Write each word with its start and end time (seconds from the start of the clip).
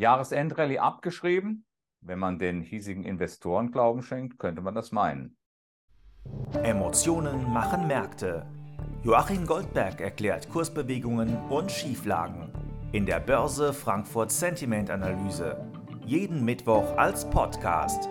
Jahresendrallye 0.00 0.78
abgeschrieben? 0.78 1.66
Wenn 2.00 2.18
man 2.18 2.38
den 2.38 2.62
hiesigen 2.62 3.04
Investoren 3.04 3.70
Glauben 3.70 4.02
schenkt, 4.02 4.38
könnte 4.38 4.62
man 4.62 4.74
das 4.74 4.92
meinen. 4.92 5.36
Emotionen 6.62 7.52
machen 7.52 7.86
Märkte. 7.86 8.46
Joachim 9.02 9.46
Goldberg 9.46 10.00
erklärt 10.00 10.48
Kursbewegungen 10.48 11.36
und 11.50 11.70
Schieflagen 11.70 12.50
in 12.92 13.04
der 13.04 13.20
Börse 13.20 13.74
Frankfurt 13.74 14.32
Sentiment 14.32 14.88
Analyse. 14.88 15.62
Jeden 16.06 16.46
Mittwoch 16.46 16.96
als 16.96 17.28
Podcast. 17.28 18.08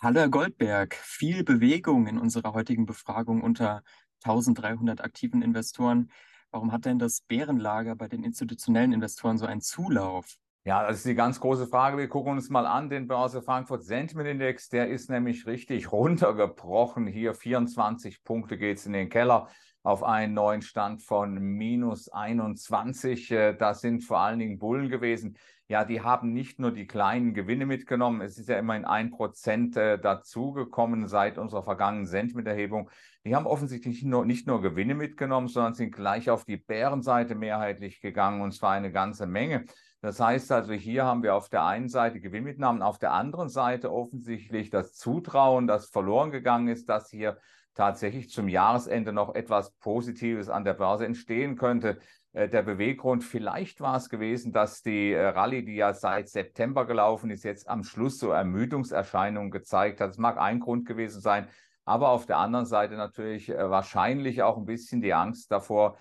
Hallo 0.00 0.20
Herr 0.20 0.28
Goldberg, 0.28 0.96
viel 0.96 1.44
Bewegung 1.44 2.08
in 2.08 2.18
unserer 2.18 2.52
heutigen 2.52 2.84
Befragung 2.84 3.42
unter 3.42 3.84
1300 4.24 5.00
aktiven 5.02 5.40
Investoren. 5.40 6.10
Warum 6.50 6.72
hat 6.72 6.84
denn 6.84 6.98
das 6.98 7.20
Bärenlager 7.20 7.94
bei 7.94 8.08
den 8.08 8.24
institutionellen 8.24 8.92
Investoren 8.92 9.38
so 9.38 9.46
einen 9.46 9.60
Zulauf? 9.60 10.36
Ja, 10.66 10.86
das 10.86 10.96
ist 10.96 11.06
die 11.06 11.14
ganz 11.14 11.40
große 11.40 11.66
Frage. 11.66 11.98
Wir 11.98 12.08
gucken 12.08 12.32
uns 12.32 12.48
mal 12.48 12.64
an 12.66 12.88
den 12.88 13.06
Börse 13.06 13.42
Frankfurt 13.42 13.84
Sentiment 13.84 14.30
Index. 14.30 14.70
Der 14.70 14.88
ist 14.88 15.10
nämlich 15.10 15.46
richtig 15.46 15.92
runtergebrochen. 15.92 17.06
Hier 17.06 17.34
24 17.34 18.24
Punkte 18.24 18.56
geht 18.56 18.78
es 18.78 18.86
in 18.86 18.94
den 18.94 19.10
Keller 19.10 19.48
auf 19.84 20.02
einen 20.02 20.32
neuen 20.32 20.62
Stand 20.62 21.02
von 21.02 21.34
minus 21.34 22.08
21. 22.08 23.30
Äh, 23.30 23.54
das 23.54 23.82
sind 23.82 24.02
vor 24.02 24.18
allen 24.18 24.38
Dingen 24.40 24.58
Bullen 24.58 24.88
gewesen. 24.88 25.36
Ja, 25.68 25.84
die 25.84 26.00
haben 26.00 26.32
nicht 26.32 26.58
nur 26.58 26.72
die 26.72 26.86
kleinen 26.86 27.34
Gewinne 27.34 27.66
mitgenommen. 27.66 28.22
Es 28.22 28.38
ist 28.38 28.48
ja 28.48 28.58
immerhin 28.58 28.86
ein 28.86 29.10
Prozent 29.10 29.76
äh, 29.76 29.98
dazugekommen 29.98 31.06
seit 31.06 31.38
unserer 31.38 31.62
vergangenen 31.62 32.06
Sentimenterhebung. 32.06 32.90
Die 33.24 33.36
haben 33.36 33.46
offensichtlich 33.46 33.96
nicht 33.96 34.04
nur, 34.04 34.24
nicht 34.24 34.46
nur 34.46 34.62
Gewinne 34.62 34.94
mitgenommen, 34.94 35.48
sondern 35.48 35.74
sind 35.74 35.94
gleich 35.94 36.30
auf 36.30 36.44
die 36.44 36.56
Bärenseite 36.56 37.34
mehrheitlich 37.34 38.00
gegangen 38.00 38.40
und 38.40 38.52
zwar 38.52 38.72
eine 38.72 38.90
ganze 38.90 39.26
Menge. 39.26 39.66
Das 40.00 40.18
heißt 40.20 40.50
also, 40.52 40.72
hier 40.72 41.04
haben 41.04 41.22
wir 41.22 41.34
auf 41.34 41.48
der 41.48 41.64
einen 41.64 41.88
Seite 41.88 42.20
Gewinnmitnahmen, 42.20 42.82
auf 42.82 42.98
der 42.98 43.12
anderen 43.12 43.48
Seite 43.48 43.92
offensichtlich 43.92 44.70
das 44.70 44.94
Zutrauen, 44.94 45.66
das 45.66 45.86
verloren 45.86 46.30
gegangen 46.30 46.68
ist, 46.68 46.88
dass 46.88 47.10
hier 47.10 47.38
tatsächlich 47.74 48.30
zum 48.30 48.48
Jahresende 48.48 49.12
noch 49.12 49.34
etwas 49.34 49.72
Positives 49.78 50.48
an 50.48 50.64
der 50.64 50.74
Börse 50.74 51.06
entstehen 51.06 51.56
könnte. 51.56 51.98
Äh, 52.34 52.48
der 52.48 52.62
Beweggrund, 52.62 53.24
vielleicht 53.24 53.80
war 53.80 53.96
es 53.96 54.08
gewesen, 54.08 54.52
dass 54.52 54.82
die 54.82 55.12
äh, 55.12 55.26
Rallye, 55.26 55.62
die 55.64 55.76
ja 55.76 55.94
seit 55.94 56.28
September 56.28 56.86
gelaufen 56.86 57.30
ist, 57.30 57.44
jetzt 57.44 57.68
am 57.68 57.84
Schluss 57.84 58.18
so 58.18 58.30
Ermüdungserscheinungen 58.30 59.50
gezeigt 59.50 60.00
hat. 60.00 60.10
Das 60.10 60.18
mag 60.18 60.38
ein 60.38 60.60
Grund 60.60 60.86
gewesen 60.86 61.20
sein, 61.20 61.48
aber 61.84 62.10
auf 62.10 62.26
der 62.26 62.38
anderen 62.38 62.66
Seite 62.66 62.94
natürlich 62.94 63.48
äh, 63.48 63.70
wahrscheinlich 63.70 64.42
auch 64.42 64.58
ein 64.58 64.66
bisschen 64.66 65.00
die 65.00 65.14
Angst 65.14 65.50
davor, 65.50 65.96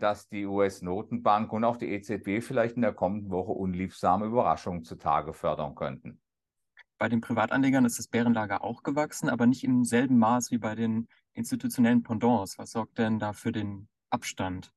dass 0.00 0.26
die 0.26 0.46
US-Notenbank 0.46 1.52
und 1.52 1.62
auch 1.62 1.76
die 1.76 1.92
EZB 1.92 2.42
vielleicht 2.42 2.76
in 2.76 2.80
der 2.80 2.94
kommenden 2.94 3.30
Woche 3.30 3.52
unliebsame 3.52 4.24
Überraschungen 4.24 4.84
zutage 4.84 5.34
fördern 5.34 5.74
könnten. 5.74 6.18
Bei 6.98 7.08
den 7.08 7.20
Privatanlegern 7.20 7.84
ist 7.84 7.98
das 7.98 8.08
Bärenlager 8.08 8.64
auch 8.64 8.82
gewachsen, 8.82 9.28
aber 9.28 9.46
nicht 9.46 9.64
im 9.64 9.84
selben 9.84 10.18
Maß 10.18 10.50
wie 10.50 10.58
bei 10.58 10.74
den 10.74 11.08
institutionellen 11.34 12.02
Pendants. 12.02 12.58
Was 12.58 12.70
sorgt 12.70 12.98
denn 12.98 13.18
da 13.18 13.32
für 13.32 13.52
den 13.52 13.88
Abstand? 14.10 14.72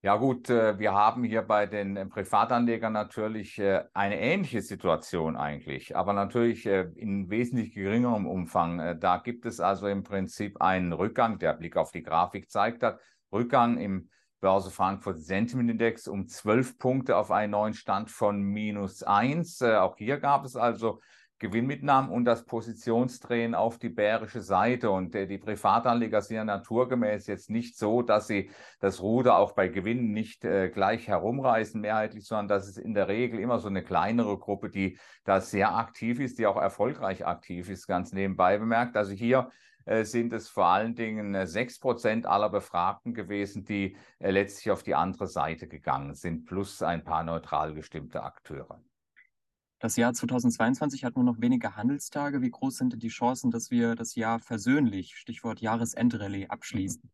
Ja 0.00 0.16
gut, 0.16 0.48
äh, 0.48 0.78
wir 0.78 0.94
haben 0.94 1.24
hier 1.24 1.42
bei 1.42 1.66
den 1.66 1.96
äh, 1.96 2.06
Privatanlegern 2.06 2.92
natürlich 2.92 3.58
äh, 3.58 3.82
eine 3.94 4.20
ähnliche 4.20 4.62
Situation 4.62 5.36
eigentlich, 5.36 5.96
aber 5.96 6.12
natürlich 6.12 6.66
in 6.66 7.28
wesentlich 7.30 7.74
geringerem 7.74 8.26
Umfang. 8.26 9.00
Da 9.00 9.16
gibt 9.18 9.44
es 9.44 9.58
also 9.58 9.88
im 9.88 10.04
Prinzip 10.04 10.62
einen 10.62 10.92
Rückgang, 10.92 11.40
der 11.40 11.54
Blick 11.54 11.76
auf 11.76 11.90
die 11.90 12.04
Grafik 12.04 12.48
zeigt 12.48 12.84
hat, 12.84 13.00
Rückgang 13.32 13.78
im 13.78 14.08
Börse 14.40 14.70
Frankfurt 14.70 15.20
Sentiment 15.20 15.70
Index 15.70 16.06
um 16.06 16.28
zwölf 16.28 16.78
Punkte 16.78 17.16
auf 17.16 17.30
einen 17.30 17.52
neuen 17.52 17.74
Stand 17.74 18.10
von 18.10 18.40
minus 18.40 19.02
eins. 19.02 19.60
Auch 19.62 19.96
hier 19.96 20.18
gab 20.18 20.44
es 20.44 20.56
also 20.56 21.00
Gewinnmitnahmen 21.38 22.10
und 22.10 22.24
das 22.24 22.44
Positionsdrehen 22.44 23.54
auf 23.54 23.78
die 23.78 23.88
bärische 23.88 24.40
Seite. 24.40 24.90
Und 24.90 25.14
äh, 25.14 25.26
die 25.26 25.38
Privatanleger 25.38 26.20
sind 26.20 26.36
ja 26.36 26.44
naturgemäß 26.44 27.26
jetzt 27.26 27.50
nicht 27.50 27.78
so, 27.78 28.02
dass 28.02 28.26
sie 28.26 28.50
das 28.80 29.00
Ruder 29.02 29.38
auch 29.38 29.52
bei 29.52 29.68
Gewinnen 29.68 30.12
nicht 30.12 30.44
äh, 30.44 30.68
gleich 30.68 31.08
herumreißen 31.08 31.80
mehrheitlich, 31.80 32.26
sondern 32.26 32.48
dass 32.48 32.68
es 32.68 32.76
in 32.76 32.94
der 32.94 33.08
Regel 33.08 33.38
immer 33.40 33.58
so 33.58 33.68
eine 33.68 33.82
kleinere 33.82 34.38
Gruppe, 34.38 34.70
die 34.70 34.98
da 35.24 35.40
sehr 35.40 35.74
aktiv 35.76 36.20
ist, 36.20 36.38
die 36.38 36.46
auch 36.46 36.56
erfolgreich 36.56 37.26
aktiv 37.26 37.68
ist, 37.70 37.86
ganz 37.86 38.12
nebenbei 38.12 38.58
bemerkt. 38.58 38.96
Also 38.96 39.12
hier 39.12 39.50
äh, 39.88 40.04
sind 40.04 40.34
es 40.34 40.50
vor 40.50 40.66
allen 40.66 40.94
Dingen 40.94 41.34
äh, 41.34 41.46
sechs 41.46 41.78
Prozent 41.78 42.26
aller 42.26 42.50
Befragten 42.50 43.14
gewesen, 43.14 43.64
die 43.64 43.96
äh, 44.18 44.30
letztlich 44.30 44.70
auf 44.70 44.82
die 44.82 44.94
andere 44.94 45.26
Seite 45.26 45.66
gegangen 45.66 46.14
sind, 46.14 46.44
plus 46.44 46.82
ein 46.82 47.04
paar 47.04 47.24
neutral 47.24 47.72
gestimmte 47.72 48.22
Akteure. 48.22 48.82
Das 49.80 49.96
Jahr 49.96 50.12
2022 50.12 51.04
hat 51.04 51.14
nur 51.14 51.24
noch 51.24 51.40
wenige 51.40 51.76
Handelstage. 51.76 52.42
Wie 52.42 52.50
groß 52.50 52.78
sind 52.78 52.94
denn 52.94 53.00
die 53.00 53.08
Chancen, 53.08 53.52
dass 53.52 53.70
wir 53.70 53.94
das 53.94 54.16
Jahr 54.16 54.40
versöhnlich, 54.40 55.16
Stichwort 55.16 55.60
Jahresendrallye, 55.60 56.48
abschließen? 56.48 57.08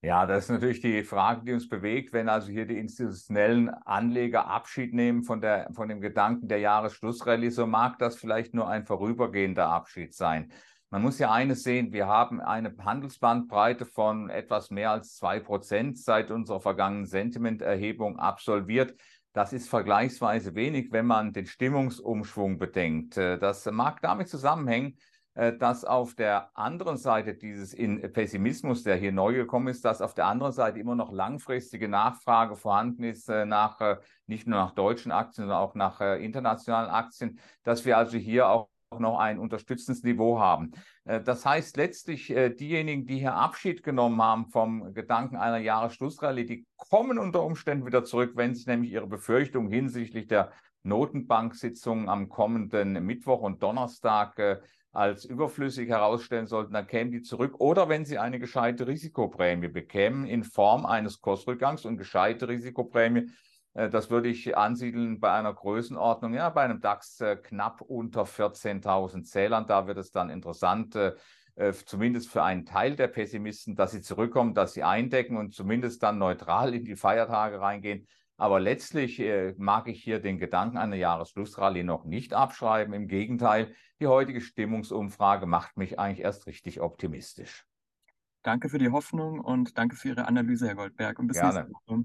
Ja, 0.00 0.26
das 0.26 0.44
ist 0.44 0.50
natürlich 0.50 0.80
die 0.80 1.04
Frage, 1.04 1.44
die 1.44 1.52
uns 1.52 1.68
bewegt, 1.68 2.12
wenn 2.12 2.28
also 2.28 2.50
hier 2.50 2.66
die 2.66 2.78
institutionellen 2.78 3.68
Anleger 3.68 4.46
Abschied 4.46 4.94
nehmen 4.94 5.22
von, 5.22 5.40
der, 5.40 5.70
von 5.74 5.88
dem 5.88 6.00
Gedanken 6.00 6.48
der 6.48 6.58
Jahresschlussrallye, 6.58 7.50
so 7.50 7.66
mag 7.66 7.98
das 7.98 8.16
vielleicht 8.16 8.54
nur 8.54 8.68
ein 8.68 8.84
vorübergehender 8.84 9.68
Abschied 9.68 10.14
sein. 10.14 10.50
Man 10.90 11.02
muss 11.02 11.18
ja 11.18 11.30
eines 11.30 11.62
sehen, 11.62 11.92
wir 11.92 12.06
haben 12.06 12.40
eine 12.40 12.74
Handelsbandbreite 12.76 13.86
von 13.86 14.28
etwas 14.28 14.70
mehr 14.70 14.90
als 14.90 15.14
zwei 15.14 15.40
Prozent 15.40 15.98
seit 15.98 16.30
unserer 16.30 16.60
vergangenen 16.60 17.06
Sentimenterhebung 17.06 18.18
absolviert. 18.18 18.94
Das 19.32 19.54
ist 19.54 19.68
vergleichsweise 19.70 20.54
wenig, 20.54 20.92
wenn 20.92 21.06
man 21.06 21.32
den 21.32 21.46
Stimmungsumschwung 21.46 22.58
bedenkt. 22.58 23.16
Äh, 23.16 23.38
das 23.38 23.64
mag 23.70 24.02
damit 24.02 24.28
zusammenhängen, 24.28 24.98
äh, 25.34 25.56
dass 25.56 25.86
auf 25.86 26.14
der 26.14 26.50
anderen 26.56 26.98
Seite 26.98 27.34
dieses 27.34 27.74
Pessimismus, 28.12 28.82
der 28.82 28.96
hier 28.96 29.12
neu 29.12 29.32
gekommen 29.32 29.68
ist, 29.68 29.86
dass 29.86 30.02
auf 30.02 30.12
der 30.12 30.26
anderen 30.26 30.52
Seite 30.52 30.78
immer 30.78 30.94
noch 30.94 31.12
langfristige 31.12 31.88
Nachfrage 31.88 32.56
vorhanden 32.56 33.04
ist 33.04 33.30
äh, 33.30 33.46
nach 33.46 33.80
nicht 34.26 34.46
nur 34.46 34.58
nach 34.58 34.72
deutschen 34.74 35.12
Aktien, 35.12 35.44
sondern 35.44 35.58
auch 35.58 35.74
nach 35.74 36.00
internationalen 36.00 36.90
Aktien, 36.90 37.38
dass 37.64 37.84
wir 37.84 37.96
also 37.96 38.18
hier 38.18 38.48
auch 38.48 38.68
noch 38.98 39.18
ein 39.18 39.38
unterstützendes 39.38 40.02
Niveau 40.02 40.38
haben. 40.38 40.72
Äh, 41.04 41.20
das 41.20 41.44
heißt 41.44 41.76
letztlich, 41.76 42.30
äh, 42.30 42.50
diejenigen, 42.50 43.06
die 43.06 43.18
hier 43.18 43.34
Abschied 43.34 43.82
genommen 43.82 44.20
haben 44.22 44.46
vom 44.46 44.92
Gedanken 44.94 45.36
einer 45.36 45.58
Jahresschlussrallye, 45.58 46.44
die 46.44 46.66
kommen 46.76 47.18
unter 47.18 47.42
Umständen 47.42 47.86
wieder 47.86 48.04
zurück, 48.04 48.32
wenn 48.34 48.54
sich 48.54 48.66
nämlich 48.66 48.90
ihre 48.92 49.06
Befürchtungen 49.06 49.70
hinsichtlich 49.70 50.26
der 50.26 50.52
Notenbanksitzungen 50.82 52.08
am 52.08 52.28
kommenden 52.28 53.04
Mittwoch 53.04 53.40
und 53.40 53.62
Donnerstag 53.62 54.38
äh, 54.38 54.60
als 54.92 55.24
überflüssig 55.24 55.88
herausstellen 55.88 56.46
sollten, 56.46 56.74
dann 56.74 56.86
kämen 56.86 57.12
die 57.12 57.22
zurück. 57.22 57.60
Oder 57.60 57.88
wenn 57.88 58.04
sie 58.04 58.18
eine 58.18 58.38
gescheite 58.38 58.86
Risikoprämie 58.86 59.68
bekämen 59.68 60.26
in 60.26 60.44
Form 60.44 60.84
eines 60.84 61.20
Kursrückgangs 61.20 61.86
und 61.86 61.96
gescheite 61.96 62.48
Risikoprämie 62.48 63.30
das 63.74 64.10
würde 64.10 64.28
ich 64.28 64.56
ansiedeln 64.56 65.18
bei 65.18 65.32
einer 65.32 65.54
Größenordnung, 65.54 66.34
ja, 66.34 66.50
bei 66.50 66.62
einem 66.62 66.80
DAX 66.80 67.20
äh, 67.20 67.36
knapp 67.36 67.80
unter 67.80 68.24
14.000 68.24 69.24
Zählern. 69.24 69.66
Da 69.66 69.86
wird 69.86 69.96
es 69.98 70.10
dann 70.10 70.28
interessant, 70.28 70.94
äh, 70.94 71.14
zumindest 71.86 72.28
für 72.28 72.42
einen 72.42 72.66
Teil 72.66 72.96
der 72.96 73.08
Pessimisten, 73.08 73.74
dass 73.74 73.92
sie 73.92 74.02
zurückkommen, 74.02 74.54
dass 74.54 74.74
sie 74.74 74.82
eindecken 74.82 75.36
und 75.36 75.54
zumindest 75.54 76.02
dann 76.02 76.18
neutral 76.18 76.74
in 76.74 76.84
die 76.84 76.96
Feiertage 76.96 77.60
reingehen. 77.60 78.06
Aber 78.38 78.58
letztlich 78.58 79.22
mag 79.58 79.86
ich 79.86 80.02
hier 80.02 80.18
den 80.18 80.38
Gedanken 80.38 80.78
einer 80.78 80.96
Jahresschlussrallye 80.96 81.84
noch 81.84 82.04
nicht 82.04 82.32
abschreiben. 82.32 82.92
Im 82.94 83.06
Gegenteil, 83.06 83.74
die 84.00 84.06
heutige 84.08 84.40
Stimmungsumfrage 84.40 85.46
macht 85.46 85.76
mich 85.76 85.98
eigentlich 86.00 86.24
erst 86.24 86.46
richtig 86.46 86.80
optimistisch. 86.80 87.66
Danke 88.42 88.68
für 88.68 88.78
die 88.78 88.90
Hoffnung 88.90 89.38
und 89.38 89.78
danke 89.78 89.94
für 89.94 90.08
Ihre 90.08 90.26
Analyse, 90.26 90.66
Herr 90.66 90.74
Goldberg. 90.74 91.18
Und 91.18 91.28
bis 91.28 91.36
Gerne. 91.36 91.60
nächste 91.60 91.72
Woche. 91.72 92.04